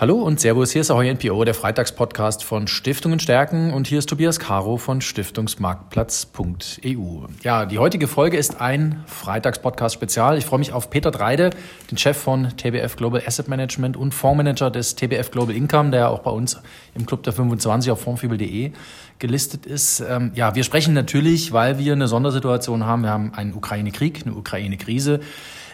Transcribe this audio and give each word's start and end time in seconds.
Hallo 0.00 0.14
und 0.14 0.38
Servus, 0.38 0.70
hier 0.70 0.82
ist 0.82 0.92
Ahoy 0.92 1.12
NPO, 1.12 1.42
der 1.42 1.54
Freitagspodcast 1.54 2.44
von 2.44 2.68
Stiftungen 2.68 3.18
stärken 3.18 3.72
und 3.72 3.88
hier 3.88 3.98
ist 3.98 4.08
Tobias 4.08 4.38
Caro 4.38 4.76
von 4.76 5.00
Stiftungsmarktplatz.eu. 5.00 7.26
Ja, 7.42 7.66
die 7.66 7.80
heutige 7.80 8.06
Folge 8.06 8.36
ist 8.36 8.60
ein 8.60 9.02
Freitagspodcast 9.06 9.96
Spezial. 9.96 10.38
Ich 10.38 10.46
freue 10.46 10.60
mich 10.60 10.72
auf 10.72 10.90
Peter 10.90 11.10
Dreide, 11.10 11.50
den 11.90 11.98
Chef 11.98 12.16
von 12.16 12.56
TBF 12.56 12.94
Global 12.94 13.20
Asset 13.26 13.48
Management 13.48 13.96
und 13.96 14.14
Fondsmanager 14.14 14.70
des 14.70 14.94
TBF 14.94 15.32
Global 15.32 15.56
Income, 15.56 15.90
der 15.90 16.10
auch 16.10 16.20
bei 16.20 16.30
uns 16.30 16.62
im 16.94 17.04
Club 17.04 17.24
der 17.24 17.32
25 17.32 17.90
auf 17.90 18.00
fondfibel.de 18.00 18.70
gelistet 19.18 19.66
ist. 19.66 19.98
Ähm, 19.98 20.30
ja, 20.36 20.54
wir 20.54 20.62
sprechen 20.62 20.94
natürlich, 20.94 21.52
weil 21.52 21.80
wir 21.80 21.94
eine 21.94 22.06
Sondersituation 22.06 22.86
haben. 22.86 23.02
Wir 23.02 23.10
haben 23.10 23.34
einen 23.34 23.52
Ukraine-Krieg, 23.52 24.22
eine 24.24 24.36
Ukraine-Krise. 24.36 25.18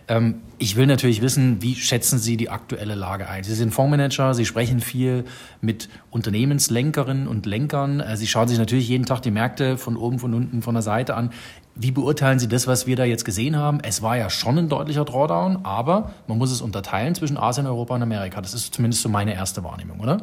Ähm, 0.07 0.43
ich 0.59 0.77
will 0.77 0.87
natürlich 0.87 1.23
wissen, 1.23 1.63
wie 1.63 1.75
schätzen 1.75 2.19
Sie 2.19 2.37
die 2.37 2.51
aktuelle 2.51 2.95
Lage 2.95 3.29
ein? 3.29 3.43
Sie 3.45 3.55
sind 3.55 3.73
Fondsmanager, 3.73 4.35
Sie 4.35 4.45
sprechen 4.45 4.81
viel 4.81 5.25
mit 5.61 5.89
Unternehmenslenkerinnen 6.11 7.27
und 7.27 7.47
Lenkern. 7.47 8.01
Äh, 8.01 8.17
Sie 8.17 8.27
schauen 8.27 8.49
sich 8.49 8.59
natürlich 8.59 8.89
jeden 8.89 9.07
Tag 9.07 9.23
die 9.23 9.31
Märkte 9.31 9.79
von 9.79 9.97
oben, 9.97 10.19
von 10.19 10.35
unten, 10.35 10.63
von 10.63 10.75
der 10.75 10.83
Seite 10.83 11.15
an. 11.15 11.31
Wie 11.75 11.91
beurteilen 11.91 12.39
Sie 12.39 12.49
das, 12.49 12.67
was 12.67 12.87
wir 12.87 12.97
da 12.97 13.05
jetzt 13.05 13.25
gesehen 13.25 13.57
haben? 13.57 13.81
Es 13.83 14.03
war 14.03 14.17
ja 14.17 14.31
schon 14.31 14.59
ein 14.59 14.69
deutlicher 14.69 15.05
Drawdown, 15.05 15.61
aber 15.65 16.13
man 16.29 16.39
muss 16.39 16.53
es 16.53 16.61
unterteilen 16.61 17.15
zwischen 17.15 17.37
Asien, 17.37 17.67
Europa 17.67 17.95
und 17.95 18.03
Amerika. 18.03 18.41
Das 18.41 18.55
ist 18.55 18.75
zumindest 18.75 19.03
so 19.03 19.09
meine 19.09 19.35
erste 19.35 19.65
Wahrnehmung, 19.65 20.01
oder? 20.01 20.21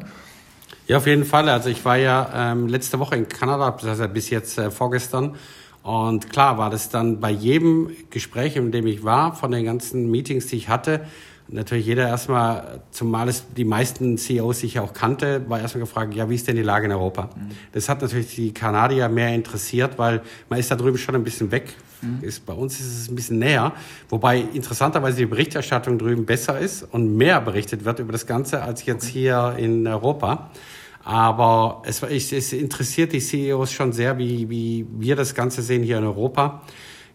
Ja, 0.86 0.96
auf 0.96 1.06
jeden 1.06 1.24
Fall. 1.24 1.48
Also 1.48 1.68
ich 1.68 1.84
war 1.84 1.96
ja 1.96 2.52
ähm, 2.52 2.68
letzte 2.68 2.98
Woche 2.98 3.16
in 3.16 3.28
Kanada, 3.28 3.76
also 3.82 4.08
bis 4.08 4.30
jetzt 4.30 4.58
äh, 4.58 4.70
vorgestern 4.70 5.34
und 5.82 6.30
klar 6.30 6.58
war 6.58 6.70
das 6.70 6.90
dann 6.90 7.20
bei 7.20 7.30
jedem 7.30 7.90
Gespräch, 8.10 8.56
in 8.56 8.70
dem 8.70 8.86
ich 8.86 9.02
war, 9.02 9.34
von 9.34 9.50
den 9.50 9.64
ganzen 9.64 10.10
Meetings, 10.10 10.46
die 10.46 10.56
ich 10.56 10.68
hatte, 10.68 11.02
natürlich 11.48 11.86
jeder 11.86 12.08
erstmal, 12.08 12.80
zumal 12.90 13.28
es 13.28 13.44
die 13.56 13.64
meisten 13.64 14.16
CEOs 14.16 14.60
sich 14.60 14.78
auch 14.78 14.92
kannte, 14.92 15.48
war 15.48 15.60
erstmal 15.60 15.80
gefragt, 15.80 16.14
ja, 16.14 16.28
wie 16.30 16.34
ist 16.34 16.48
denn 16.48 16.56
die 16.56 16.62
Lage 16.62 16.86
in 16.86 16.92
Europa? 16.92 17.24
Mhm. 17.24 17.50
Das 17.72 17.88
hat 17.88 18.02
natürlich 18.02 18.34
die 18.34 18.52
Kanadier 18.52 19.08
mehr 19.08 19.34
interessiert, 19.34 19.98
weil 19.98 20.22
man 20.48 20.58
ist 20.58 20.70
da 20.70 20.76
drüben 20.76 20.98
schon 20.98 21.14
ein 21.14 21.24
bisschen 21.24 21.50
weg. 21.50 21.74
Mhm. 22.00 22.22
Ist, 22.22 22.46
bei 22.46 22.52
uns 22.52 22.80
ist 22.80 23.00
es 23.00 23.08
ein 23.08 23.14
bisschen 23.14 23.38
näher, 23.38 23.72
wobei 24.08 24.40
interessanterweise 24.40 25.18
die 25.18 25.26
Berichterstattung 25.26 25.98
drüben 25.98 26.24
besser 26.24 26.58
ist 26.58 26.82
und 26.90 27.16
mehr 27.16 27.40
berichtet 27.40 27.84
wird 27.84 27.98
über 27.98 28.12
das 28.12 28.26
Ganze 28.26 28.62
als 28.62 28.86
jetzt 28.86 29.06
hier 29.06 29.54
in 29.58 29.86
Europa. 29.86 30.50
Aber 31.04 31.82
es, 31.84 32.02
es 32.02 32.52
interessiert 32.52 33.12
die 33.12 33.20
CEOs 33.20 33.72
schon 33.72 33.92
sehr, 33.92 34.18
wie, 34.18 34.48
wie 34.48 34.86
wir 34.98 35.16
das 35.16 35.34
Ganze 35.34 35.62
sehen 35.62 35.82
hier 35.82 35.98
in 35.98 36.04
Europa. 36.04 36.62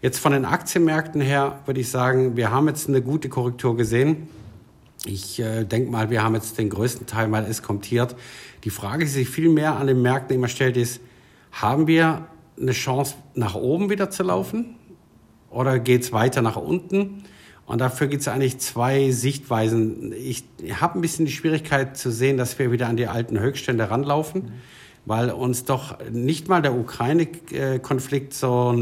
Jetzt 0.02 0.18
von 0.18 0.32
den 0.32 0.44
Aktienmärkten 0.44 1.20
her 1.20 1.60
würde 1.64 1.80
ich 1.80 1.90
sagen, 1.90 2.36
wir 2.36 2.50
haben 2.50 2.68
jetzt 2.68 2.88
eine 2.88 3.02
gute 3.02 3.28
Korrektur 3.28 3.76
gesehen. 3.76 4.28
Ich 5.06 5.40
äh, 5.40 5.64
denke 5.64 5.90
mal, 5.90 6.10
wir 6.10 6.22
haben 6.22 6.34
jetzt 6.34 6.58
den 6.58 6.70
größten 6.70 7.06
Teil 7.06 7.28
mal 7.28 7.44
eskontiert. 7.44 8.14
Die 8.64 8.70
Frage, 8.70 9.04
die 9.04 9.10
sich 9.10 9.28
viel 9.28 9.48
mehr 9.48 9.76
an 9.76 9.86
den 9.86 10.02
Märkten 10.02 10.36
immer 10.36 10.48
stellt, 10.48 10.76
ist, 10.76 11.00
haben 11.50 11.86
wir 11.86 12.26
eine 12.60 12.72
Chance, 12.72 13.14
nach 13.34 13.54
oben 13.54 13.90
wieder 13.90 14.10
zu 14.10 14.22
laufen? 14.22 14.76
Oder 15.50 15.78
geht 15.78 16.02
es 16.02 16.12
weiter 16.12 16.42
nach 16.42 16.56
unten? 16.56 17.24
Und 17.68 17.82
dafür 17.82 18.06
gibt 18.06 18.22
es 18.22 18.28
eigentlich 18.28 18.58
zwei 18.60 19.10
Sichtweisen. 19.10 20.14
Ich 20.14 20.42
habe 20.80 20.98
ein 20.98 21.02
bisschen 21.02 21.26
die 21.26 21.32
Schwierigkeit 21.32 21.98
zu 21.98 22.10
sehen, 22.10 22.38
dass 22.38 22.58
wir 22.58 22.72
wieder 22.72 22.88
an 22.88 22.96
die 22.96 23.08
alten 23.08 23.38
Höchststände 23.38 23.90
ranlaufen, 23.90 24.42
mhm. 24.42 24.52
weil 25.04 25.30
uns 25.30 25.64
doch 25.64 25.98
nicht 26.10 26.48
mal 26.48 26.62
der 26.62 26.72
Ukraine-Konflikt 26.72 28.32
so 28.32 28.74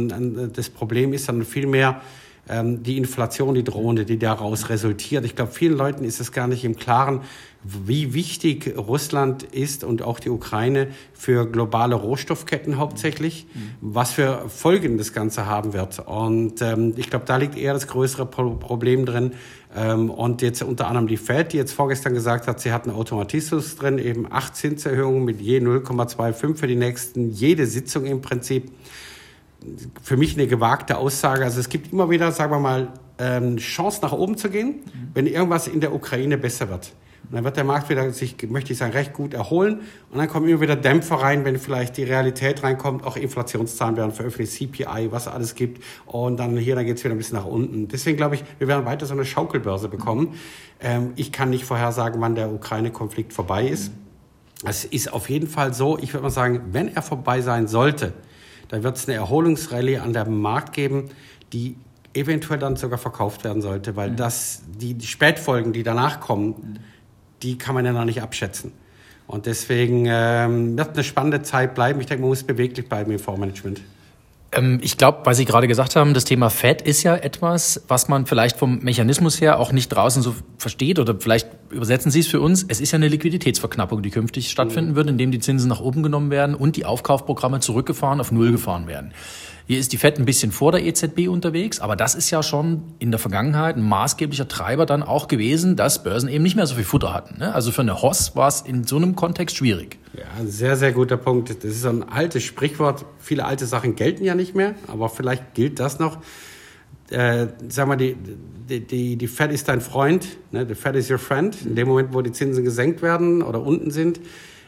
das 0.54 0.70
Problem 0.70 1.12
ist, 1.12 1.24
sondern 1.24 1.46
vielmehr 1.46 2.00
ähm, 2.48 2.82
die 2.82 2.96
Inflation, 2.96 3.54
die 3.54 3.64
drohende, 3.64 4.04
die 4.04 4.18
daraus 4.18 4.68
resultiert. 4.68 5.24
Ich 5.24 5.34
glaube, 5.34 5.52
vielen 5.52 5.76
Leuten 5.76 6.04
ist 6.04 6.20
es 6.20 6.32
gar 6.32 6.46
nicht 6.46 6.64
im 6.64 6.76
Klaren, 6.76 7.22
wie 7.62 8.14
wichtig 8.14 8.74
Russland 8.76 9.42
ist 9.42 9.82
und 9.82 10.02
auch 10.02 10.20
die 10.20 10.30
Ukraine 10.30 10.88
für 11.12 11.50
globale 11.50 11.96
Rohstoffketten 11.96 12.76
hauptsächlich, 12.76 13.46
mhm. 13.52 13.70
was 13.80 14.12
für 14.12 14.48
Folgen 14.48 14.98
das 14.98 15.12
Ganze 15.12 15.46
haben 15.46 15.72
wird. 15.72 15.98
Und 16.06 16.62
ähm, 16.62 16.94
ich 16.96 17.10
glaube, 17.10 17.24
da 17.24 17.36
liegt 17.36 17.56
eher 17.56 17.72
das 17.72 17.88
größere 17.88 18.26
Problem 18.26 19.04
drin. 19.04 19.32
Ähm, 19.74 20.10
und 20.10 20.42
jetzt 20.42 20.62
unter 20.62 20.86
anderem 20.86 21.08
die 21.08 21.16
Fed, 21.16 21.52
die 21.52 21.56
jetzt 21.56 21.72
vorgestern 21.72 22.14
gesagt 22.14 22.46
hat, 22.46 22.60
sie 22.60 22.72
hat 22.72 22.86
einen 22.86 22.94
Automatismus 22.94 23.74
drin, 23.76 23.98
eben 23.98 24.30
acht 24.30 24.54
Zinserhöhungen 24.54 25.24
mit 25.24 25.40
je 25.40 25.58
0,25 25.58 26.54
für 26.54 26.66
die 26.68 26.76
nächsten, 26.76 27.32
jede 27.32 27.66
Sitzung 27.66 28.06
im 28.06 28.20
Prinzip 28.20 28.70
für 30.02 30.16
mich 30.16 30.34
eine 30.34 30.46
gewagte 30.46 30.98
Aussage. 30.98 31.44
Also 31.44 31.60
es 31.60 31.68
gibt 31.68 31.92
immer 31.92 32.10
wieder, 32.10 32.32
sagen 32.32 32.52
wir 32.52 32.60
mal, 32.60 32.88
ähm, 33.18 33.56
Chance 33.56 34.00
nach 34.02 34.12
oben 34.12 34.36
zu 34.36 34.50
gehen, 34.50 34.68
mhm. 34.68 35.10
wenn 35.14 35.26
irgendwas 35.26 35.68
in 35.68 35.80
der 35.80 35.94
Ukraine 35.94 36.38
besser 36.38 36.68
wird. 36.68 36.92
Und 37.28 37.34
dann 37.34 37.44
wird 37.44 37.56
der 37.56 37.64
Markt 37.64 37.88
wieder 37.88 38.12
sich, 38.12 38.36
möchte 38.48 38.72
ich 38.72 38.78
sagen, 38.78 38.92
recht 38.92 39.12
gut 39.12 39.34
erholen. 39.34 39.80
Und 40.10 40.18
dann 40.18 40.28
kommen 40.28 40.48
immer 40.48 40.60
wieder 40.60 40.76
Dämpfer 40.76 41.16
rein, 41.16 41.44
wenn 41.44 41.58
vielleicht 41.58 41.96
die 41.96 42.04
Realität 42.04 42.62
reinkommt. 42.62 43.04
Auch 43.04 43.16
Inflationszahlen 43.16 43.96
werden 43.96 44.12
veröffentlicht, 44.12 44.52
CPI, 44.52 45.08
was 45.10 45.26
alles 45.26 45.56
gibt. 45.56 45.82
Und 46.06 46.36
dann 46.38 46.56
hier, 46.56 46.76
dann 46.76 46.86
geht 46.86 46.98
es 46.98 47.04
wieder 47.04 47.14
ein 47.14 47.18
bisschen 47.18 47.36
nach 47.36 47.46
unten. 47.46 47.88
Deswegen 47.88 48.16
glaube 48.16 48.36
ich, 48.36 48.44
wir 48.58 48.68
werden 48.68 48.84
weiter 48.84 49.06
so 49.06 49.14
eine 49.14 49.24
Schaukelbörse 49.24 49.88
bekommen. 49.88 50.34
Ähm, 50.80 51.14
ich 51.16 51.32
kann 51.32 51.50
nicht 51.50 51.64
vorhersagen, 51.64 52.20
wann 52.20 52.36
der 52.36 52.52
Ukraine-Konflikt 52.52 53.32
vorbei 53.32 53.66
ist. 53.66 53.90
Es 54.64 54.84
ist 54.84 55.12
auf 55.12 55.28
jeden 55.28 55.48
Fall 55.48 55.74
so, 55.74 55.98
ich 55.98 56.14
würde 56.14 56.22
mal 56.22 56.30
sagen, 56.30 56.60
wenn 56.70 56.94
er 56.94 57.02
vorbei 57.02 57.40
sein 57.40 57.66
sollte, 57.66 58.12
da 58.68 58.82
wird 58.82 58.96
es 58.96 59.08
eine 59.08 59.16
Erholungsrallye 59.16 59.98
an 59.98 60.12
dem 60.12 60.40
Markt 60.40 60.72
geben, 60.72 61.10
die 61.52 61.76
eventuell 62.14 62.58
dann 62.58 62.76
sogar 62.76 62.98
verkauft 62.98 63.44
werden 63.44 63.62
sollte, 63.62 63.96
weil 63.96 64.10
mhm. 64.10 64.16
das, 64.16 64.62
die, 64.66 64.94
die 64.94 65.06
Spätfolgen, 65.06 65.72
die 65.72 65.82
danach 65.82 66.20
kommen, 66.20 66.48
mhm. 66.48 66.76
die 67.42 67.58
kann 67.58 67.74
man 67.74 67.84
ja 67.84 67.92
noch 67.92 68.04
nicht 68.04 68.22
abschätzen. 68.22 68.72
Und 69.26 69.46
deswegen 69.46 70.06
ähm, 70.08 70.78
wird 70.78 70.94
eine 70.94 71.04
spannende 71.04 71.42
Zeit 71.42 71.74
bleiben. 71.74 72.00
Ich 72.00 72.06
denke, 72.06 72.22
man 72.22 72.30
muss 72.30 72.44
beweglich 72.44 72.88
bleiben 72.88 73.10
im 73.10 73.18
Fondsmanagement. 73.18 73.80
Ähm, 74.56 74.78
ich 74.82 74.96
glaube, 74.96 75.18
weil 75.24 75.34
Sie 75.34 75.44
gerade 75.44 75.68
gesagt 75.68 75.96
haben, 75.96 76.14
das 76.14 76.24
Thema 76.24 76.50
Fed 76.50 76.82
ist 76.82 77.02
ja 77.02 77.14
etwas, 77.14 77.82
was 77.88 78.08
man 78.08 78.26
vielleicht 78.26 78.56
vom 78.56 78.78
Mechanismus 78.78 79.40
her 79.40 79.60
auch 79.60 79.72
nicht 79.72 79.88
draußen 79.88 80.22
so 80.22 80.34
versteht 80.58 80.98
oder 80.98 81.14
vielleicht 81.18 81.48
übersetzen 81.70 82.10
Sie 82.10 82.20
es 82.20 82.26
für 82.26 82.40
uns. 82.40 82.64
Es 82.66 82.80
ist 82.80 82.92
ja 82.92 82.96
eine 82.96 83.08
Liquiditätsverknappung, 83.08 84.02
die 84.02 84.10
künftig 84.10 84.50
stattfinden 84.50 84.92
mhm. 84.92 84.96
wird, 84.96 85.10
indem 85.10 85.30
die 85.30 85.38
Zinsen 85.38 85.68
nach 85.68 85.80
oben 85.80 86.02
genommen 86.02 86.30
werden 86.30 86.54
und 86.54 86.76
die 86.76 86.86
Aufkaufprogramme 86.86 87.60
zurückgefahren 87.60 88.20
auf 88.20 88.32
Null 88.32 88.50
gefahren 88.50 88.86
werden. 88.86 89.12
Hier 89.68 89.80
ist 89.80 89.92
die 89.92 89.96
FED 89.96 90.20
ein 90.20 90.26
bisschen 90.26 90.52
vor 90.52 90.70
der 90.70 90.84
EZB 90.84 91.26
unterwegs, 91.28 91.80
aber 91.80 91.96
das 91.96 92.14
ist 92.14 92.30
ja 92.30 92.44
schon 92.44 92.82
in 93.00 93.10
der 93.10 93.18
Vergangenheit 93.18 93.76
ein 93.76 93.82
maßgeblicher 93.82 94.46
Treiber 94.46 94.86
dann 94.86 95.02
auch 95.02 95.26
gewesen, 95.26 95.74
dass 95.74 96.04
Börsen 96.04 96.28
eben 96.28 96.44
nicht 96.44 96.54
mehr 96.54 96.68
so 96.68 96.76
viel 96.76 96.84
Futter 96.84 97.12
hatten. 97.12 97.40
Ne? 97.40 97.52
Also 97.52 97.72
für 97.72 97.82
eine 97.82 98.00
Hoss 98.00 98.36
war 98.36 98.46
es 98.46 98.60
in 98.60 98.84
so 98.84 98.94
einem 98.96 99.16
Kontext 99.16 99.56
schwierig. 99.56 99.98
Ja, 100.16 100.24
ein 100.38 100.48
sehr, 100.48 100.76
sehr 100.76 100.92
guter 100.92 101.18
Punkt. 101.18 101.50
Das 101.50 101.64
ist 101.64 101.84
ein 101.84 102.02
altes 102.02 102.42
Sprichwort. 102.42 103.04
Viele 103.18 103.44
alte 103.44 103.66
Sachen 103.66 103.96
gelten 103.96 104.24
ja 104.24 104.34
nicht 104.34 104.54
mehr, 104.54 104.74
aber 104.86 105.10
vielleicht 105.10 105.54
gilt 105.54 105.78
das 105.78 105.98
noch. 105.98 106.18
Äh, 107.10 107.48
sag 107.68 107.86
mal, 107.86 107.96
die, 107.96 108.16
die, 108.68 108.80
die, 108.80 109.16
die 109.16 109.26
Fed 109.28 109.52
ist 109.52 109.68
dein 109.68 109.80
Freund, 109.80 110.26
ne? 110.52 110.66
the 110.66 110.74
Fed 110.74 110.96
is 110.96 111.10
your 111.10 111.18
friend. 111.18 111.56
In 111.66 111.76
dem 111.76 111.88
Moment, 111.88 112.14
wo 112.14 112.22
die 112.22 112.32
Zinsen 112.32 112.64
gesenkt 112.64 113.02
werden 113.02 113.42
oder 113.42 113.62
unten 113.62 113.90
sind, 113.90 114.20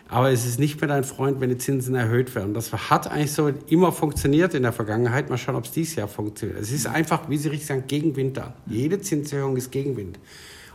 aber 0.09 0.31
es 0.31 0.47
ist 0.47 0.61
nicht 0.61 0.81
mehr 0.81 0.89
dein 0.89 1.05
Freund, 1.05 1.41
wenn 1.41 1.49
die 1.49 1.59
Zinsen 1.59 1.95
erhöht 1.95 2.35
werden. 2.35 2.55
Das 2.55 2.73
hat 2.73 3.11
eigentlich 3.11 3.33
so 3.33 3.51
immer 3.69 3.91
funktioniert 3.91 4.55
in 4.55 4.63
der 4.63 4.73
Vergangenheit. 4.73 5.31
Mal 5.31 5.39
schauen, 5.39 5.57
ob 5.57 5.65
es 5.65 5.73
dieses 5.73 5.97
Jahr 5.97 6.09
funktioniert. 6.09 6.61
Es 6.61 6.71
ist 6.71 6.87
einfach, 6.87 7.29
wie 7.29 7.39
Sie 7.39 7.49
richtig 7.49 7.67
sagen, 7.67 7.85
Gegenwind 7.87 8.37
da. 8.37 8.55
Jede 8.67 9.01
Zinserhöhung 9.01 9.57
ist 9.57 9.71
Gegenwind. 9.71 10.19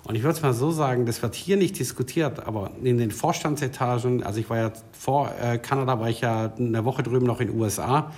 Und 0.05 0.15
ich 0.15 0.23
würde 0.23 0.35
es 0.35 0.41
mal 0.41 0.53
so 0.53 0.71
sagen, 0.71 1.05
das 1.05 1.21
wird 1.21 1.33
hier 1.33 1.55
nicht 1.55 1.79
diskutiert, 1.79 2.45
aber 2.45 2.71
in 2.83 2.97
den 2.97 3.11
Vorstandsetagen, 3.11 4.23
also 4.23 4.39
ich 4.39 4.49
war 4.49 4.57
ja 4.57 4.71
vor 4.91 5.31
äh, 5.41 5.57
Kanada, 5.57 5.99
war 5.99 6.09
ich 6.09 6.21
ja 6.21 6.51
eine 6.57 6.83
Woche 6.83 7.03
drüben 7.03 7.25
noch 7.25 7.39
in 7.39 7.47
den 7.47 7.59
USA. 7.59 8.11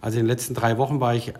Also 0.00 0.18
in 0.18 0.24
den 0.24 0.28
letzten 0.28 0.54
drei 0.54 0.78
Wochen 0.78 0.98
war 1.00 1.14
ich 1.14 1.28
äh, 1.28 1.32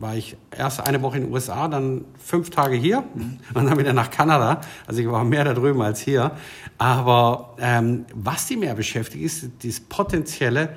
war 0.00 0.16
ich 0.16 0.36
erst 0.56 0.80
eine 0.80 1.02
Woche 1.02 1.18
in 1.18 1.24
den 1.24 1.32
USA, 1.32 1.68
dann 1.68 2.06
fünf 2.18 2.48
Tage 2.48 2.74
hier 2.74 3.04
mhm. 3.14 3.38
und 3.52 3.66
dann 3.66 3.78
wieder 3.78 3.92
nach 3.92 4.10
Kanada. 4.10 4.62
Also 4.86 5.02
ich 5.02 5.10
war 5.10 5.24
mehr 5.24 5.44
da 5.44 5.52
drüben 5.52 5.82
als 5.82 6.00
hier. 6.00 6.32
Aber 6.78 7.54
ähm, 7.58 8.06
was 8.14 8.46
die 8.46 8.56
mehr 8.56 8.74
beschäftigt, 8.74 9.22
ist 9.22 9.50
die 9.62 9.74
potenzielle 9.88 10.70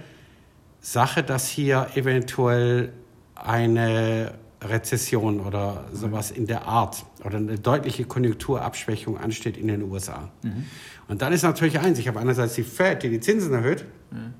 Sache, 0.81 1.23
dass 1.23 1.47
hier 1.47 1.87
eventuell 1.95 2.91
eine 3.35 4.33
Rezession 4.69 5.39
oder 5.39 5.85
sowas 5.91 6.31
in 6.31 6.47
der 6.47 6.67
Art 6.67 7.05
oder 7.23 7.37
eine 7.37 7.59
deutliche 7.59 8.05
Konjunkturabschwächung 8.05 9.17
ansteht 9.17 9.57
in 9.57 9.67
den 9.67 9.83
USA. 9.83 10.29
Mhm. 10.41 10.65
Und 11.07 11.21
dann 11.21 11.33
ist 11.33 11.43
natürlich 11.43 11.79
eins, 11.79 11.99
ich 11.99 12.07
habe 12.07 12.19
einerseits 12.19 12.53
die 12.55 12.63
Fed, 12.63 13.03
die 13.03 13.09
die 13.09 13.19
Zinsen 13.19 13.53
erhöht, 13.53 13.85
mhm. 14.11 14.33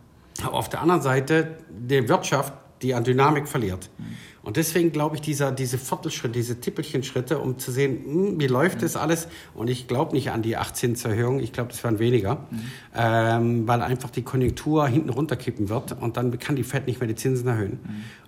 aber 0.43 0.55
auf 0.55 0.69
der 0.69 0.81
anderen 0.81 1.01
Seite 1.01 1.57
die 1.69 2.07
Wirtschaft, 2.07 2.53
die 2.83 2.94
an 2.94 3.03
Dynamik 3.03 3.47
verliert. 3.47 3.89
Mhm. 3.97 4.03
Und 4.44 4.57
deswegen 4.57 4.91
glaube 4.91 5.15
ich, 5.15 5.21
dieser, 5.21 5.53
diese 5.53 5.77
Viertelschritte, 5.77 6.33
diese 6.33 6.59
Tippelchenschritte, 6.59 7.39
um 7.39 7.57
zu 7.57 7.71
sehen, 7.71 8.03
hm, 8.03 8.39
wie 8.41 8.47
läuft 8.47 8.77
mhm. 8.77 8.81
das 8.81 8.97
alles. 8.97 9.30
Und 9.56 9.69
ich 9.69 9.88
glaube 9.88 10.13
nicht 10.13 10.31
an 10.31 10.41
die 10.41 10.57
18 10.57 10.95
Erhöhung, 11.06 11.39
ich 11.39 11.53
glaube, 11.53 11.69
das 11.71 11.81
werden 11.83 11.97
weniger, 11.97 12.45
mhm. 12.51 12.59
ähm, 12.94 13.68
weil 13.68 13.81
einfach 13.81 14.09
die 14.09 14.21
Konjunktur 14.21 14.85
hinten 14.88 15.09
runterkippen 15.09 15.69
wird 15.69 15.94
und 16.00 16.18
dann 16.18 16.38
kann 16.39 16.57
die 16.57 16.63
Fed 16.63 16.88
nicht 16.88 17.00
mehr 17.00 17.07
die 17.07 17.15
Zinsen 17.15 17.47
erhöhen. 17.47 17.80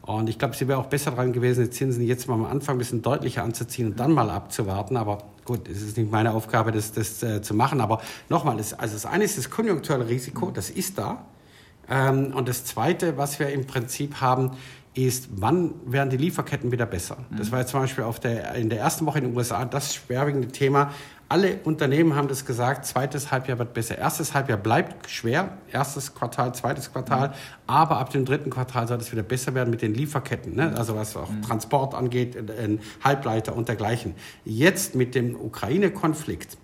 Und 0.04 0.30
ich 0.30 0.40
glaube, 0.40 0.56
sie 0.56 0.68
wäre 0.68 0.80
auch 0.80 0.86
besser 0.86 1.12
dran 1.12 1.34
gewesen, 1.34 1.66
die 1.66 1.70
Zinsen 1.72 2.04
jetzt 2.06 2.28
mal 2.28 2.36
am 2.36 2.46
Anfang 2.46 2.76
ein 2.76 2.80
bisschen 2.80 3.02
deutlicher 3.02 3.44
anzuziehen 3.44 3.88
und 3.88 4.00
dann 4.00 4.14
mal 4.14 4.30
abzuwarten. 4.30 4.98
Aber 4.98 5.18
gut, 5.44 5.68
es 5.68 5.82
ist 5.82 5.98
nicht 5.98 6.12
meine 6.12 6.32
Aufgabe, 6.32 6.72
das, 6.72 6.94
das 6.94 7.24
äh, 7.24 7.42
zu 7.42 7.56
machen. 7.56 7.82
Aber 7.82 8.02
nochmal, 8.30 8.56
also 8.56 8.76
das 8.78 9.06
eine 9.06 9.24
ist 9.24 9.38
das 9.38 9.50
konjunkturelle 9.50 10.08
Risiko, 10.08 10.52
das 10.52 10.70
ist 10.70 10.98
da. 10.98 11.26
Ähm, 11.90 12.34
und 12.34 12.48
das 12.48 12.66
zweite, 12.66 13.18
was 13.18 13.40
wir 13.40 13.50
im 13.50 13.66
Prinzip 13.66 14.22
haben, 14.22 14.52
ist, 14.96 15.28
wann 15.36 15.74
werden 15.86 16.10
die 16.10 16.18
Lieferketten 16.18 16.72
wieder 16.72 16.86
besser? 16.86 17.18
Das 17.38 17.52
war 17.52 17.60
jetzt 17.60 17.72
zum 17.72 17.82
Beispiel 17.82 18.06
auf 18.06 18.20
der, 18.20 18.56
in 18.56 18.70
der 18.70 18.80
ersten 18.80 19.06
Woche 19.06 19.20
in 19.20 19.26
den 19.26 19.36
USA 19.36 19.66
das 19.66 19.94
schwerwiegende 19.94 20.48
Thema. 20.48 20.92
Alle 21.28 21.60
Unternehmen 21.64 22.16
haben 22.16 22.28
das 22.28 22.46
gesagt, 22.46 22.86
zweites 22.86 23.32
Halbjahr 23.32 23.58
wird 23.58 23.74
besser. 23.74 23.98
Erstes 23.98 24.34
Halbjahr 24.34 24.60
bleibt 24.60 25.10
schwer, 25.10 25.58
erstes 25.72 26.14
Quartal, 26.14 26.54
zweites 26.54 26.94
Quartal, 26.94 27.34
aber 27.66 27.98
ab 27.98 28.12
dem 28.12 28.26
dritten 28.26 28.52
Quartal 28.52 28.88
soll 28.88 29.00
es 29.00 29.12
wieder 29.12 29.24
besser 29.24 29.54
werden 29.56 29.72
mit 29.72 29.82
den 29.82 29.94
Lieferketten, 29.94 30.56
ne? 30.56 30.74
also 30.78 30.96
was 30.96 31.18
auch 31.18 31.30
Transport 31.46 31.96
angeht, 31.96 32.38
Halbleiter 33.04 33.56
und 33.56 33.68
dergleichen. 33.68 34.14
Jetzt 34.46 34.94
mit 34.94 35.16
dem 35.16 35.36
Ukraine-Konflikt 35.36 36.58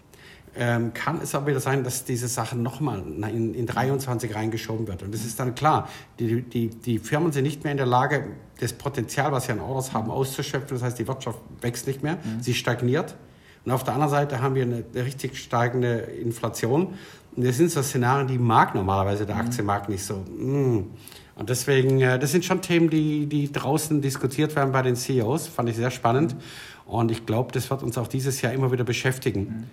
ähm, 0.56 0.94
kann 0.94 1.19
es 1.21 1.33
aber 1.33 1.48
wieder 1.48 1.59
sein, 1.59 1.83
dass 1.83 2.03
diese 2.03 2.27
Sache 2.27 2.57
nochmal 2.57 3.00
in, 3.00 3.53
in 3.53 3.65
23 3.65 4.36
reingeschoben 4.36 4.88
wird. 4.88 5.03
Und 5.03 5.15
es 5.15 5.25
ist 5.25 5.39
dann 5.39 5.56
klar, 5.56 5.88
die, 6.19 6.42
die, 6.42 6.69
die 6.69 7.00
Firmen 7.00 7.31
sind 7.31 7.44
nicht 7.44 7.63
mehr 7.63 7.71
in 7.71 7.77
der 7.77 7.86
Lage, 7.86 8.27
das 8.59 8.74
Potenzial, 8.74 9.31
was 9.31 9.45
sie 9.45 9.53
an 9.53 9.59
Orders 9.59 9.94
haben, 9.94 10.12
auszuschöpfen. 10.12 10.77
Das 10.77 10.83
heißt, 10.83 11.00
die 11.00 11.07
Wirtschaft 11.07 11.39
wächst 11.62 11.88
nicht 11.88 12.03
mehr, 12.03 12.15
mhm. 12.15 12.42
sie 12.42 12.53
stagniert. 12.53 13.15
Und 13.63 13.71
auf 13.71 13.83
der 13.83 13.94
anderen 13.94 14.12
Seite 14.12 14.42
haben 14.42 14.56
wir 14.56 14.63
eine, 14.63 14.83
eine 14.94 15.06
richtig 15.06 15.38
steigende 15.38 16.00
Inflation. 16.00 16.95
Und 17.36 17.45
das 17.45 17.57
sind 17.57 17.71
so 17.71 17.81
Szenarien, 17.81 18.27
die 18.27 18.38
mag 18.38 18.75
normalerweise 18.75 19.25
der 19.25 19.36
mhm. 19.36 19.42
Aktienmarkt 19.42 19.88
nicht 19.88 20.03
so. 20.03 20.15
Mm. 20.15 20.88
Und 21.36 21.50
deswegen, 21.50 22.01
äh, 22.01 22.19
das 22.19 22.31
sind 22.31 22.44
schon 22.44 22.62
Themen, 22.62 22.89
die, 22.89 23.25
die 23.27 23.51
draußen 23.51 24.01
diskutiert 24.01 24.56
werden 24.56 24.74
bei 24.74 24.81
den 24.81 24.95
CEOs. 24.95 25.48
Fand 25.48 25.69
ich 25.69 25.77
sehr 25.77 25.92
spannend. 25.92 26.36
Und 26.86 27.09
ich 27.09 27.25
glaube, 27.25 27.51
das 27.53 27.69
wird 27.69 27.83
uns 27.83 27.98
auch 27.98 28.07
dieses 28.07 28.42
Jahr 28.42 28.51
immer 28.51 28.71
wieder 28.71 28.83
beschäftigen. 28.83 29.42
Mhm. 29.42 29.63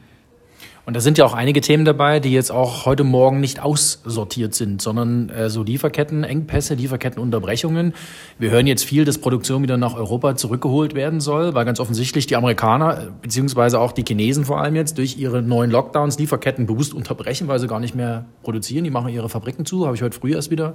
Und 0.88 0.94
da 0.94 1.00
sind 1.00 1.18
ja 1.18 1.26
auch 1.26 1.34
einige 1.34 1.60
Themen 1.60 1.84
dabei, 1.84 2.18
die 2.18 2.32
jetzt 2.32 2.50
auch 2.50 2.86
heute 2.86 3.04
Morgen 3.04 3.40
nicht 3.40 3.60
aussortiert 3.60 4.54
sind, 4.54 4.80
sondern 4.80 5.28
äh, 5.28 5.50
so 5.50 5.62
Lieferkettenengpässe, 5.62 6.72
Lieferkettenunterbrechungen. 6.72 7.92
Wir 8.38 8.50
hören 8.50 8.66
jetzt 8.66 8.86
viel, 8.86 9.04
dass 9.04 9.18
Produktion 9.18 9.62
wieder 9.62 9.76
nach 9.76 9.94
Europa 9.94 10.34
zurückgeholt 10.36 10.94
werden 10.94 11.20
soll, 11.20 11.52
weil 11.52 11.66
ganz 11.66 11.78
offensichtlich 11.78 12.26
die 12.26 12.36
Amerikaner, 12.36 13.02
äh, 13.02 13.06
beziehungsweise 13.20 13.80
auch 13.80 13.92
die 13.92 14.02
Chinesen 14.02 14.46
vor 14.46 14.62
allem 14.62 14.76
jetzt, 14.76 14.96
durch 14.96 15.18
ihre 15.18 15.42
neuen 15.42 15.70
Lockdowns 15.70 16.18
Lieferketten 16.18 16.64
bewusst 16.64 16.94
unterbrechen, 16.94 17.48
weil 17.48 17.58
sie 17.58 17.66
gar 17.66 17.80
nicht 17.80 17.94
mehr 17.94 18.24
produzieren. 18.42 18.84
Die 18.84 18.90
machen 18.90 19.10
ihre 19.10 19.28
Fabriken 19.28 19.66
zu, 19.66 19.84
habe 19.84 19.94
ich 19.94 20.00
heute 20.00 20.18
früh 20.18 20.32
erst 20.32 20.50
wieder 20.50 20.72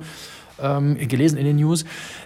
ähm, 0.62 0.96
gelesen 1.08 1.40
in 1.40 1.46
den 1.46 1.56
News. 1.56 1.86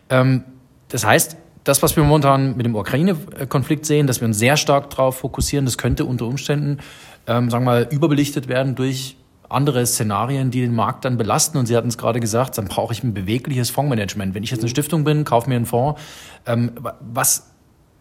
Ähm, 0.09 0.43
das 0.89 1.05
heißt, 1.05 1.37
das, 1.63 1.83
was 1.83 1.95
wir 1.95 2.03
momentan 2.03 2.55
mit 2.55 2.65
dem 2.65 2.75
Ukraine-Konflikt 2.75 3.85
sehen, 3.85 4.07
dass 4.07 4.21
wir 4.21 4.27
uns 4.27 4.39
sehr 4.39 4.55
stark 4.55 4.89
darauf 4.89 5.17
fokussieren, 5.17 5.65
das 5.65 5.77
könnte 5.77 6.05
unter 6.05 6.25
Umständen 6.25 6.79
ähm, 7.27 7.49
sagen 7.49 7.65
wir 7.65 7.71
mal, 7.71 7.87
überbelichtet 7.91 8.47
werden 8.47 8.75
durch 8.75 9.17
andere 9.49 9.85
Szenarien, 9.85 10.51
die 10.51 10.61
den 10.61 10.75
Markt 10.75 11.05
dann 11.05 11.17
belasten. 11.17 11.57
Und 11.57 11.67
Sie 11.67 11.75
hatten 11.75 11.87
es 11.87 11.97
gerade 11.97 12.19
gesagt, 12.19 12.57
dann 12.57 12.65
brauche 12.65 12.93
ich 12.93 13.03
ein 13.03 13.13
bewegliches 13.13 13.69
Fondsmanagement. 13.69 14.33
Wenn 14.33 14.43
ich 14.43 14.51
jetzt 14.51 14.61
eine 14.61 14.69
Stiftung 14.69 15.03
bin, 15.03 15.23
kaufe 15.23 15.49
mir 15.49 15.55
einen 15.55 15.65
Fonds, 15.65 16.01
ähm, 16.45 16.71
was 16.99 17.51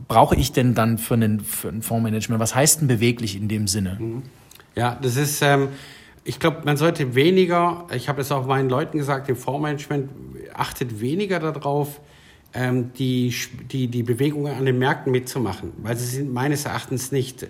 brauche 0.09 0.37
ich 0.37 0.53
denn 0.53 0.75
dann 0.75 0.99
für, 0.99 1.15
einen, 1.15 1.41
für 1.41 1.69
ein 1.69 1.83
Fondsmanagement? 1.83 2.41
Was 2.41 2.55
heißt 2.55 2.81
denn 2.81 2.89
beweglich 2.89 3.37
in 3.37 3.49
dem 3.49 3.69
Sinne? 3.69 3.97
Mhm. 3.99 4.23
Ja, 4.75 4.99
das 5.01 5.17
ist, 5.17 5.41
ähm, 5.43 5.69
ich 6.25 6.39
glaube, 6.39 6.59
man 6.65 6.77
sollte 6.77 7.15
weniger, 7.15 7.87
ich 7.95 8.09
habe 8.09 8.21
es 8.21 8.31
auch 8.31 8.47
meinen 8.47 8.69
Leuten 8.69 8.99
gesagt, 8.99 9.29
im 9.29 9.37
Fondsmanagement 9.37 10.11
achtet 10.53 11.01
weniger 11.01 11.39
darauf, 11.39 12.01
ähm, 12.53 12.93
die, 12.95 13.35
die, 13.71 13.89
die 13.89 14.03
Bewegungen 14.03 14.55
an 14.55 14.65
den 14.65 14.79
Märkten 14.79 15.13
mitzumachen, 15.13 15.73
weil 15.83 15.97
sie 15.97 16.07
sind 16.07 16.33
meines 16.33 16.65
Erachtens 16.65 17.13
nicht 17.13 17.47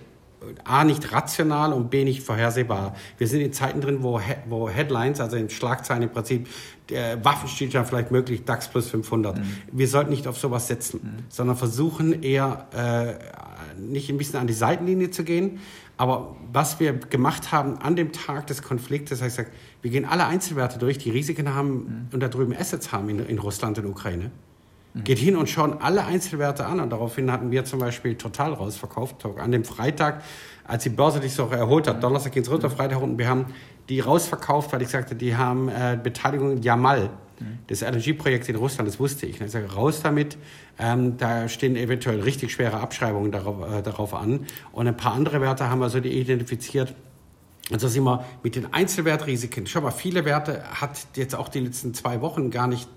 A, 0.63 0.83
nicht 0.83 1.11
rational 1.11 1.73
und 1.73 1.89
B, 1.89 2.03
nicht 2.03 2.21
vorhersehbar. 2.21 2.95
Wir 3.17 3.27
sind 3.27 3.41
in 3.41 3.53
Zeiten 3.53 3.81
drin, 3.81 4.03
wo, 4.03 4.21
wo 4.47 4.69
Headlines, 4.69 5.19
also 5.19 5.35
in 5.35 5.49
Schlagzeilen 5.49 6.03
im 6.03 6.09
Prinzip, 6.09 6.47
der 6.89 7.23
Waffenstillstand 7.25 7.87
vielleicht 7.87 8.11
möglich, 8.11 8.45
DAX 8.45 8.67
plus 8.67 8.89
500. 8.89 9.37
Mhm. 9.37 9.43
Wir 9.71 9.87
sollten 9.87 10.09
nicht 10.11 10.27
auf 10.27 10.37
sowas 10.37 10.67
setzen, 10.67 10.99
mhm. 11.03 11.23
sondern 11.29 11.57
versuchen 11.57 12.21
eher 12.23 12.67
äh, 12.73 13.81
nicht 13.81 14.09
ein 14.09 14.17
bisschen 14.17 14.39
an 14.39 14.47
die 14.47 14.53
Seitenlinie 14.53 15.09
zu 15.09 15.23
gehen. 15.23 15.59
Aber 15.97 16.35
was 16.53 16.79
wir 16.79 16.93
gemacht 16.93 17.51
haben 17.51 17.79
an 17.79 17.95
dem 17.95 18.11
Tag 18.11 18.47
des 18.47 18.61
Konfliktes, 18.61 19.21
heißt, 19.21 19.43
wir 19.81 19.91
gehen 19.91 20.05
alle 20.05 20.27
Einzelwerte 20.27 20.77
durch, 20.77 20.99
die 20.99 21.09
Risiken 21.09 21.53
haben 21.53 21.71
mhm. 21.71 22.07
und 22.13 22.19
da 22.21 22.27
drüben 22.27 22.55
Assets 22.55 22.91
haben 22.91 23.09
in, 23.09 23.25
in 23.25 23.39
Russland 23.39 23.79
und 23.79 23.87
Ukraine. 23.87 24.31
Geht 25.03 25.19
hin 25.19 25.35
und 25.35 25.49
schauen 25.49 25.81
alle 25.81 26.05
Einzelwerte 26.05 26.65
an. 26.65 26.79
Und 26.79 26.89
daraufhin 26.89 27.31
hatten 27.31 27.51
wir 27.51 27.65
zum 27.65 27.79
Beispiel 27.79 28.15
total 28.15 28.53
rausverkauft. 28.53 29.25
An 29.37 29.51
dem 29.51 29.63
Freitag, 29.63 30.23
als 30.65 30.83
die 30.83 30.89
Börse 30.89 31.21
sich 31.21 31.33
so 31.33 31.47
erholt 31.47 31.87
hat, 31.87 32.03
Donnerstag 32.03 32.33
ging 32.33 32.43
es 32.43 32.51
runter, 32.51 32.69
Freitag 32.69 33.01
unten, 33.01 33.17
wir 33.17 33.27
haben 33.27 33.45
die 33.89 33.99
rausverkauft, 33.99 34.73
weil 34.73 34.81
ich 34.81 34.89
sagte, 34.89 35.15
die 35.15 35.35
haben 35.35 35.69
äh, 35.69 35.97
Beteiligung 36.01 36.51
in 36.51 36.61
Jamal, 36.61 37.09
das 37.67 37.81
LNG-Projekt 37.81 38.49
in 38.49 38.55
Russland, 38.55 38.87
das 38.87 38.99
wusste 38.99 39.25
ich. 39.25 39.39
Ich 39.39 39.51
sage, 39.51 39.71
raus 39.71 40.01
damit. 40.01 40.37
Ähm, 40.79 41.17
da 41.17 41.47
stehen 41.47 41.75
eventuell 41.75 42.21
richtig 42.21 42.51
schwere 42.51 42.79
Abschreibungen 42.79 43.31
darauf, 43.31 43.71
äh, 43.71 43.81
darauf 43.81 44.13
an. 44.13 44.47
Und 44.71 44.87
ein 44.87 44.97
paar 44.97 45.13
andere 45.13 45.41
Werte 45.41 45.69
haben 45.69 45.79
wir 45.79 45.89
so 45.89 45.99
identifiziert, 45.99 46.95
also 47.69 47.89
sind 47.89 48.05
wir 48.05 48.23
mit 48.43 48.55
den 48.55 48.73
Einzelwertrisiken. 48.73 49.67
Schau 49.67 49.81
mal, 49.81 49.91
viele 49.91 50.23
Werte 50.23 50.63
hat 50.71 51.05
jetzt 51.15 51.35
auch 51.35 51.49
die 51.49 51.59
letzten 51.59 51.93
zwei 51.93 52.21
Wochen 52.21 52.49
gar 52.49 52.67
nicht 52.67 52.87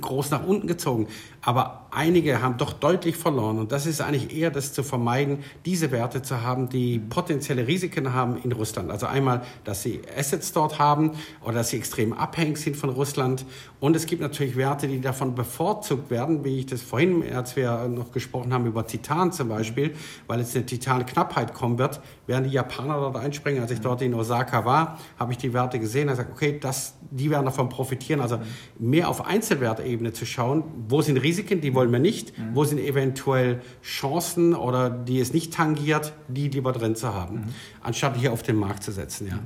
groß 0.00 0.30
nach 0.30 0.46
unten 0.46 0.68
gezogen. 0.68 1.08
Aber 1.40 1.86
einige 1.90 2.40
haben 2.40 2.56
doch 2.56 2.72
deutlich 2.72 3.16
verloren. 3.16 3.58
Und 3.58 3.72
das 3.72 3.84
ist 3.84 4.00
eigentlich 4.00 4.32
eher 4.32 4.52
das 4.52 4.72
zu 4.72 4.84
vermeiden, 4.84 5.38
diese 5.64 5.90
Werte 5.90 6.22
zu 6.22 6.40
haben, 6.40 6.68
die 6.68 7.00
potenzielle 7.00 7.66
Risiken 7.66 8.12
haben 8.12 8.36
in 8.44 8.52
Russland. 8.52 8.92
Also 8.92 9.06
einmal, 9.06 9.42
dass 9.64 9.82
sie 9.82 10.00
Assets 10.16 10.52
dort 10.52 10.78
haben 10.78 11.12
oder 11.42 11.54
dass 11.54 11.70
sie 11.70 11.78
extrem 11.78 12.12
abhängig 12.12 12.58
sind 12.58 12.76
von 12.76 12.90
Russland. 12.90 13.44
Und 13.80 13.96
es 13.96 14.06
gibt 14.06 14.22
natürlich 14.22 14.54
Werte, 14.54 14.86
die 14.86 15.00
davon 15.00 15.34
bevorzugt 15.34 16.10
werden, 16.10 16.44
wie 16.44 16.60
ich 16.60 16.66
das 16.66 16.80
vorhin, 16.80 17.24
als 17.34 17.56
wir 17.56 17.88
noch 17.88 18.12
gesprochen 18.12 18.52
haben 18.54 18.66
über 18.66 18.86
Titan 18.86 19.32
zum 19.32 19.48
Beispiel, 19.48 19.94
weil 20.28 20.38
jetzt 20.38 20.54
eine 20.54 20.64
Titanknappheit 20.64 21.54
kommen 21.54 21.78
wird, 21.78 22.00
werden 22.28 22.44
die 22.44 22.50
Japaner 22.50 22.94
dort 22.94 23.16
einspringen. 23.16 23.60
Als 23.60 23.72
ich 23.72 23.80
dort 23.80 24.00
in 24.02 24.11
Osaka 24.14 24.64
war, 24.64 24.98
habe 25.18 25.32
ich 25.32 25.38
die 25.38 25.52
Werte 25.52 25.78
gesehen 25.78 26.08
und 26.08 26.16
gesagt, 26.16 26.30
okay, 26.32 26.58
das, 26.60 26.94
die 27.10 27.30
werden 27.30 27.44
davon 27.44 27.68
profitieren. 27.68 28.20
Also 28.20 28.38
mehr 28.78 29.08
auf 29.08 29.26
Einzelwertebene 29.26 30.12
zu 30.12 30.26
schauen, 30.26 30.64
wo 30.88 31.02
sind 31.02 31.16
Risiken, 31.16 31.60
die 31.60 31.74
wollen 31.74 31.92
wir 31.92 31.98
nicht, 31.98 32.38
mhm. 32.38 32.54
wo 32.54 32.64
sind 32.64 32.78
eventuell 32.78 33.60
Chancen 33.82 34.54
oder 34.54 34.90
die 34.90 35.20
es 35.20 35.32
nicht 35.32 35.54
tangiert, 35.54 36.12
die 36.28 36.48
lieber 36.48 36.72
drin 36.72 36.96
zu 36.96 37.14
haben, 37.14 37.36
mhm. 37.36 37.44
anstatt 37.82 38.16
hier 38.16 38.32
auf 38.32 38.42
den 38.42 38.56
Markt 38.56 38.82
zu 38.82 38.92
setzen. 38.92 39.28
Ja. 39.28 39.38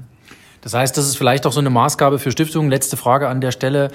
Das 0.60 0.74
heißt, 0.74 0.96
das 0.96 1.06
ist 1.06 1.16
vielleicht 1.16 1.46
auch 1.46 1.52
so 1.52 1.60
eine 1.60 1.70
Maßgabe 1.70 2.18
für 2.18 2.30
Stiftungen. 2.30 2.70
Letzte 2.70 2.96
Frage 2.96 3.28
an 3.28 3.40
der 3.40 3.52
Stelle. 3.52 3.90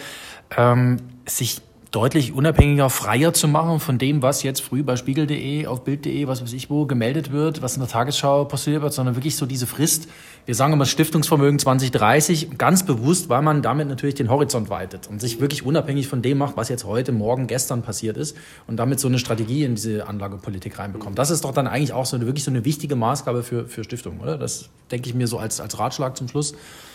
Ähm, 0.56 0.98
sich 1.28 1.62
deutlich 1.92 2.34
unabhängiger, 2.34 2.90
freier 2.90 3.34
zu 3.34 3.50
machen 3.50 3.82
von 3.82 3.98
dem, 3.98 4.22
was 4.22 4.44
jetzt 4.44 4.62
früh 4.62 4.82
bei 4.82 4.96
spiegel.de, 4.96 5.68
auf 5.68 5.84
bild.de, 5.84 6.26
was 6.26 6.42
weiß 6.42 6.54
ich 6.54 6.70
wo, 6.70 6.86
gemeldet 6.86 7.34
wird, 7.34 7.62
was 7.62 7.76
in 7.76 7.82
der 7.82 7.90
Tagesschau 7.90 8.46
passiert 8.46 8.82
wird, 8.82 8.94
sondern 8.94 9.16
wirklich 9.16 9.36
so 9.36 9.46
diese 9.46 9.68
Frist. 9.68 10.08
Wir 10.46 10.56
sagen 10.56 10.72
immer 10.72 10.86
Stiftungsvermögen 10.86 11.60
2030, 11.60 12.58
ganz 12.58 12.86
bewusst, 12.86 13.28
weil 13.28 13.42
man 13.42 13.62
damit 13.62 13.90
natürlich 13.90 14.16
den 14.16 14.30
Horizont 14.30 14.70
weitet 14.70 15.10
und 15.10 15.20
sich 15.20 15.42
wirklich 15.42 15.66
unabhängig 15.66 16.08
von 16.08 16.22
dem 16.22 16.38
macht, 16.38 16.56
was 16.56 16.70
jetzt 16.70 16.86
heute, 16.86 17.12
morgen, 17.12 17.48
gestern 17.48 17.82
passiert 17.82 18.16
ist 18.16 18.38
und 18.68 18.78
damit 18.78 19.02
so 19.02 19.10
eine 19.10 19.20
Strategie 19.20 19.66
in 19.66 19.76
diese 19.76 20.08
Anlagepolitik 20.08 20.80
reinbekommt. 20.80 21.20
Das 21.20 21.30
ist 21.30 21.44
doch 21.44 21.52
dann 21.54 21.68
eigentlich 21.68 21.92
auch 21.92 22.06
so 22.06 22.16
eine, 22.16 22.26
wirklich 22.26 22.46
so 22.46 22.52
eine 22.52 22.64
wichtige 22.64 22.96
Maßgabe 22.96 23.44
für, 23.44 23.68
für 23.68 23.84
Stiftungen, 23.84 24.22
oder? 24.22 24.38
Das 24.38 24.70
denke 24.92 25.10
ich 25.10 25.16
mir 25.16 25.28
so 25.28 25.40
als, 25.40 25.60
als 25.60 25.78
Ratschlag 25.78 26.16
zum 26.16 26.30
Schluss. 26.30 26.54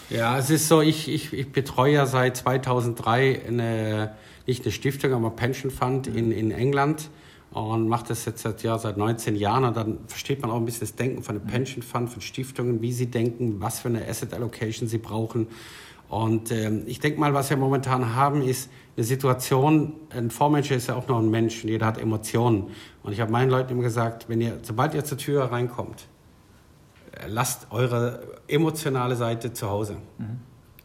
Ja, 0.09 0.39
es 0.39 0.49
ist 0.49 0.69
so, 0.69 0.81
ich, 0.81 1.09
ich, 1.09 1.35
ich 1.35 1.53
betreue 1.53 1.93
ja 1.93 2.07
seit 2.07 2.39
2003 2.39 3.43
eine 3.47 4.13
nicht 4.47 4.63
eine 4.65 4.73
Stiftung, 4.73 5.13
aber 5.13 5.29
ein 5.29 5.37
Pension 5.37 5.71
Fund 5.71 6.07
in, 6.07 6.33
in 6.33 6.51
England 6.51 7.11
und 7.51 7.89
mache 7.89 8.09
das 8.09 8.25
jetzt 8.25 8.43
seit, 8.43 8.63
ja, 8.63 8.79
seit 8.79 8.97
19 8.97 9.37
Jahren. 9.37 9.65
Und 9.65 9.77
dann 9.77 9.99
versteht 10.07 10.43
man 10.43 10.51
auch 10.51 10.57
ein 10.57 10.65
bisschen 10.65 10.81
das 10.81 10.95
Denken 10.95 11.23
von 11.23 11.37
einem 11.37 11.47
Pension 11.47 11.83
Fund, 11.83 12.11
von 12.11 12.21
Stiftungen, 12.21 12.83
wie 12.83 12.93
sie 12.93 13.07
denken, 13.07 13.61
was 13.61 13.81
für 13.81 13.89
eine 13.89 14.07
Asset 14.07 14.35
Allocation 14.35 14.89
sie 14.89 14.99
brauchen. 14.99 15.49
Und 16.09 16.53
ähm, 16.53 16.85
ich 16.87 17.01
denke 17.01 17.19
mal, 17.19 17.35
was 17.35 17.51
wir 17.51 17.57
momentan 17.57 18.15
haben, 18.15 18.43
ist 18.43 18.71
eine 18.97 19.05
Situation, 19.05 19.95
ein 20.11 20.31
Fondsmanager 20.31 20.77
ist 20.77 20.89
ja 20.89 20.95
auch 20.95 21.09
noch 21.09 21.19
ein 21.19 21.31
Mensch 21.31 21.65
und 21.65 21.71
jeder 21.71 21.87
hat 21.87 21.99
Emotionen. 21.99 22.69
Und 23.03 23.13
ich 23.13 23.21
habe 23.21 23.33
meinen 23.33 23.51
Leuten 23.51 23.73
immer 23.73 23.83
gesagt, 23.83 24.29
wenn 24.29 24.41
ihr, 24.41 24.59
sobald 24.63 24.95
ihr 24.95 25.05
zur 25.05 25.19
Tür 25.19 25.45
reinkommt, 25.45 26.07
lasst 27.27 27.67
eure 27.71 28.21
emotionale 28.47 29.17
Seite 29.17 29.53
zu 29.53 29.69
Hause. 29.69 29.97
Mhm. 30.19 30.41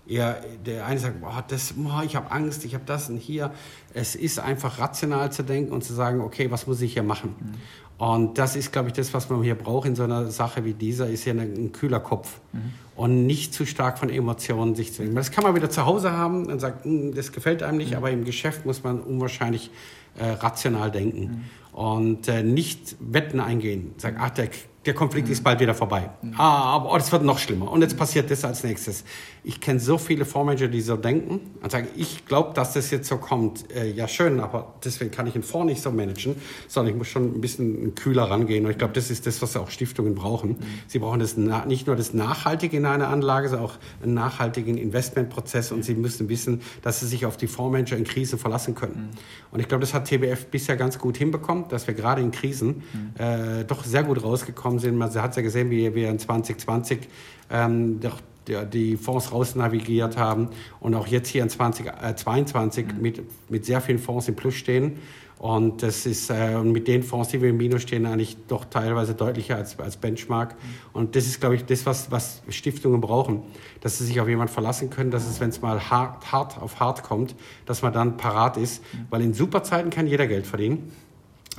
Eher 0.08 0.42
der 0.66 0.86
eine 0.86 1.00
sagt, 1.00 1.22
boah, 1.22 1.44
das, 1.48 1.74
boah, 1.74 2.04
ich 2.06 2.16
habe 2.16 2.32
Angst, 2.32 2.66
ich 2.66 2.74
habe 2.74 2.84
das 2.86 3.10
und 3.10 3.18
hier. 3.18 3.52
Es 3.94 4.16
ist 4.16 4.40
einfach 4.40 4.80
rational 4.80 5.32
zu 5.32 5.44
denken 5.44 5.72
und 5.72 5.84
zu 5.84 5.94
sagen, 5.94 6.22
okay, 6.22 6.52
was 6.52 6.68
muss 6.68 6.82
ich 6.82 6.94
hier 6.94 7.04
machen? 7.04 7.36
Mhm. 7.40 7.54
Und 7.98 8.40
das 8.40 8.56
ist, 8.56 8.72
glaube 8.72 8.88
ich, 8.88 8.94
das, 8.94 9.14
was 9.14 9.30
man 9.30 9.44
hier 9.44 9.54
braucht 9.54 9.88
in 9.88 9.96
so 9.96 10.04
einer 10.04 10.32
Sache 10.32 10.66
wie 10.66 10.74
dieser, 10.74 11.08
ist 11.08 11.24
ja 11.26 11.34
ein, 11.34 11.72
kühler 11.72 12.00
Kopf 12.00 12.42
mhm. 12.52 12.74
und 12.96 13.28
nicht 13.28 13.54
zu 13.54 13.64
stark 13.68 14.00
von 14.00 14.10
Emotionen 14.10 14.74
sich 14.74 14.92
zwingen. 14.92 15.14
Das 15.14 15.30
kann 15.30 15.44
man 15.44 15.54
wieder 15.54 15.70
zu 15.70 15.86
Hause 15.86 16.12
haben 16.12 16.48
und 16.48 16.60
sagt, 16.60 16.84
hm, 16.84 17.14
das 17.14 17.32
gefällt 17.32 17.62
einem 17.62 17.78
nicht, 17.78 17.92
mhm. 17.92 17.98
aber 17.98 18.10
im 18.10 18.26
Geschäft 18.26 18.66
muss 18.66 18.84
man 18.84 19.02
unwahrscheinlich 19.02 19.70
äh, 20.18 20.32
rational 20.32 20.90
denken 20.90 21.46
mhm. 21.74 21.78
und 21.80 22.28
äh, 22.28 22.42
nicht 22.42 22.96
Wetten 23.00 23.40
eingehen. 23.40 23.94
Sagen, 23.98 24.18
ach, 24.20 24.32
der 24.32 24.50
der 24.86 24.96
Konflikt 24.96 25.28
mhm. 25.28 25.34
ist 25.34 25.44
bald 25.44 25.60
wieder 25.60 25.76
vorbei. 25.76 26.10
Mhm. 26.22 26.34
Ah, 26.38 26.76
aber 26.76 26.92
oh, 26.92 26.98
das 26.98 27.12
wird 27.12 27.24
noch 27.24 27.38
schlimmer. 27.38 27.72
Und 27.72 27.82
jetzt 27.82 27.98
passiert 27.98 28.32
das 28.32 28.44
als 28.44 28.64
nächstes. 28.64 29.04
Ich 29.44 29.62
kenne 29.62 29.80
so 29.80 30.00
viele 30.00 30.26
Fondsmanager, 30.26 30.70
die 30.70 30.82
so 30.82 30.98
denken 30.98 31.40
und 31.62 31.72
sagen, 31.72 31.88
ich 31.96 32.26
glaube, 32.26 32.54
dass 32.56 32.74
das 32.74 32.90
jetzt 32.90 33.08
so 33.08 33.18
kommt. 33.18 33.72
Äh, 33.76 33.92
ja, 33.92 34.08
schön, 34.08 34.40
aber 34.40 34.74
deswegen 34.84 35.12
kann 35.12 35.28
ich 35.28 35.36
einen 35.36 35.44
Fonds 35.44 35.72
nicht 35.72 35.84
so 35.84 35.92
managen, 35.92 36.36
sondern 36.68 36.94
ich 36.94 36.98
muss 36.98 37.08
schon 37.10 37.36
ein 37.36 37.42
bisschen 37.42 37.94
kühler 37.94 38.24
rangehen. 38.24 38.66
Und 38.66 38.72
ich 38.72 38.80
glaube, 38.80 38.94
das 38.94 39.12
ist 39.12 39.28
das, 39.28 39.40
was 39.44 39.56
auch 39.56 39.70
Stiftungen 39.70 40.16
brauchen. 40.16 40.52
Mhm. 40.52 40.58
Sie 40.88 40.98
brauchen 40.98 41.20
das 41.20 41.38
nicht 41.38 41.86
nur 41.86 41.96
das 41.96 42.16
Nachhaltige 42.16 42.78
in 42.78 42.86
einer 42.88 43.10
Anlage, 43.10 43.50
sondern 43.50 43.68
auch 43.68 43.78
einen 44.02 44.16
nachhaltigen 44.16 44.78
Investmentprozess. 44.78 45.72
Und 45.72 45.86
sie 45.86 45.94
müssen 45.94 46.28
wissen, 46.28 46.62
dass 46.82 47.02
sie 47.02 47.06
sich 47.06 47.28
auf 47.28 47.38
die 47.38 47.48
Fondsmanager 47.48 47.98
in 47.98 48.04
Krisen 48.04 48.40
verlassen 48.40 48.74
können. 48.74 49.12
Und 49.52 49.60
ich 49.60 49.68
glaube, 49.68 49.82
das 49.82 49.94
hat 49.94 50.06
TBF 50.06 50.48
bisher 50.48 50.76
ganz 50.76 50.98
gut 50.98 51.18
hinbekommen, 51.18 51.66
dass 51.70 51.86
wir 51.86 51.94
gerade 51.94 52.22
in 52.22 52.32
Krisen 52.32 52.82
äh, 53.20 53.64
doch 53.66 53.84
sehr 53.84 54.04
gut 54.04 54.24
rausgekommen 54.24 54.71
gekommen 54.72 54.80
sind. 54.80 54.98
Man 54.98 55.14
hat 55.14 55.36
ja 55.36 55.42
gesehen, 55.42 55.70
wie 55.70 55.94
wir 55.94 56.10
in 56.10 56.20
2020 56.20 57.00
ähm, 57.50 58.00
doch 58.00 58.20
die 58.74 58.98
Fonds 58.98 59.32
rausnavigiert 59.32 60.18
haben 60.18 60.50
und 60.80 60.96
auch 60.96 61.08
jetzt 61.08 61.30
hier 61.30 61.44
in 61.44 61.50
2022 61.50 62.86
äh, 62.86 62.94
mhm. 62.94 63.02
mit, 63.02 63.50
mit 63.50 63.66
sehr 63.66 63.82
vielen 63.82 64.00
Fonds 64.00 64.28
im 64.28 64.36
Plus 64.36 64.56
stehen. 64.56 64.98
Und 65.38 65.82
das 65.82 66.06
ist 66.06 66.30
äh, 66.30 66.60
mit 66.60 66.88
den 66.88 67.02
Fonds, 67.02 67.30
die 67.30 67.42
wir 67.42 67.50
im 67.50 67.58
Minus 67.58 67.82
stehen, 67.84 68.06
eigentlich 68.06 68.38
doch 68.48 68.66
teilweise 68.66 69.16
deutlicher 69.16 69.56
als, 69.56 69.80
als 69.80 69.98
Benchmark. 69.98 70.54
Mhm. 70.54 70.58
Und 70.94 71.16
das 71.16 71.26
ist, 71.26 71.40
glaube 71.40 71.56
ich, 71.56 71.66
das, 71.66 71.86
was, 71.86 72.12
was 72.12 72.44
Stiftungen 72.50 73.02
brauchen, 73.02 73.42
dass 73.80 73.98
sie 73.98 74.06
sich 74.06 74.20
auf 74.20 74.28
jemanden 74.28 74.54
verlassen 74.54 74.90
können, 74.90 75.10
dass 75.10 75.28
es, 75.28 75.40
wenn 75.40 75.50
es 75.50 75.62
mal 75.62 75.90
hart, 75.90 76.32
hart 76.32 76.62
auf 76.62 76.80
hart 76.80 77.04
kommt, 77.04 77.36
dass 77.66 77.82
man 77.82 77.92
dann 77.94 78.18
parat 78.18 78.58
ist. 78.58 78.84
Mhm. 78.94 79.08
Weil 79.10 79.22
in 79.22 79.34
Superzeiten 79.34 79.90
kann 79.90 80.08
jeder 80.08 80.28
Geld 80.28 80.46
verdienen. 80.46 80.92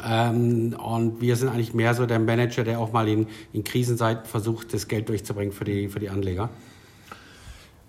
Ähm, 0.05 0.75
und 0.75 1.21
wir 1.21 1.37
sind 1.37 1.49
eigentlich 1.49 1.75
mehr 1.75 1.95
so 1.95 2.07
der 2.07 2.19
Manager, 2.19 2.65
der 2.65 2.79
auch 2.79 2.93
mal 2.93 3.09
in, 3.09 3.27
in 3.53 3.65
Krisenzeiten 3.65 4.25
versucht, 4.25 4.73
das 4.73 4.89
Geld 4.89 5.09
durchzubringen 5.09 5.53
für 5.53 5.65
die, 5.65 5.89
für 5.89 6.01
die 6.01 6.09
Anleger. 6.09 6.51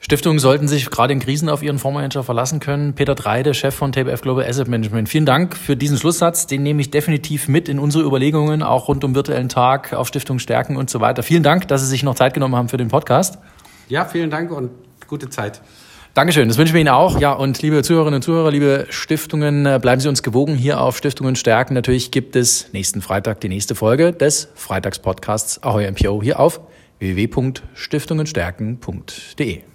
Stiftungen 0.03 0.38
sollten 0.38 0.67
sich 0.67 0.89
gerade 0.89 1.13
in 1.13 1.22
Krisen 1.22 1.48
auf 1.48 1.63
ihren 1.63 1.79
Fondsmanager 1.79 2.24
verlassen 2.24 2.60
können. 2.60 2.93
Peter 2.93 3.15
Dreide, 3.15 3.53
Chef 3.53 3.74
von 3.74 3.93
TBF 3.93 4.19
Global 4.19 4.43
Asset 4.43 4.67
Management. 4.67 5.07
Vielen 5.07 5.25
Dank 5.25 5.55
für 5.55 5.77
diesen 5.77 5.98
Schlusssatz. 5.98 6.45
Den 6.45 6.62
nehme 6.62 6.81
ich 6.81 6.91
definitiv 6.91 7.48
mit 7.48 7.69
in 7.69 7.79
unsere 7.79 8.03
Überlegungen, 8.03 8.63
auch 8.63 8.89
rund 8.89 9.05
um 9.05 9.15
virtuellen 9.15 9.48
Tag, 9.48 9.93
auf 9.93 10.10
Stiftung 10.10 10.39
stärken 10.39 10.75
und 10.75 10.89
so 10.89 11.00
weiter. 11.00 11.24
Vielen 11.24 11.41
Dank, 11.41 11.69
dass 11.69 11.81
Sie 11.81 11.88
sich 11.88 12.03
noch 12.03 12.15
Zeit 12.15 12.33
genommen 12.33 12.57
haben 12.57 12.67
für 12.67 12.75
den 12.75 12.89
Podcast. 12.89 13.38
Ja, 13.88 14.03
vielen 14.03 14.29
Dank 14.29 14.51
und 14.51 14.72
gute 15.07 15.29
Zeit. 15.29 15.62
Dankeschön, 16.13 16.48
das 16.48 16.60
wünschen 16.60 16.75
wir 16.75 16.82
Ihnen 16.82 16.89
auch. 16.89 17.20
Ja, 17.20 17.34
und 17.34 17.60
liebe 17.63 17.82
Zuhörerinnen 17.82 18.17
und 18.17 18.22
Zuhörer, 18.22 18.51
liebe 18.51 18.86
Stiftungen, 18.89 19.65
äh, 19.65 19.79
bleiben 19.82 20.00
Sie 20.00 20.08
uns 20.08 20.22
gewogen 20.22 20.55
hier 20.55 20.79
auf 20.79 20.96
Stiftungen 20.96 21.36
stärken. 21.36 21.74
Natürlich 21.74 22.12
gibt 22.12 22.36
es 22.36 22.72
nächsten 22.72 23.01
Freitag 23.01 23.41
die 23.41 23.50
nächste 23.50 23.74
Folge 23.74 24.13
des 24.13 24.50
Freitagspodcasts 24.53 25.63
Ahoy 25.63 25.89
MPO 25.89 26.22
hier 26.22 26.39
auf 26.39 26.62
www.stiftungenstärken.de. 27.00 29.73